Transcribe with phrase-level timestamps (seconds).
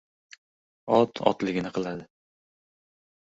[0.99, 2.05] Ot— otligini qiladi!